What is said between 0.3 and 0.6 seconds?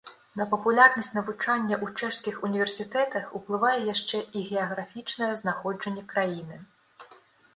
На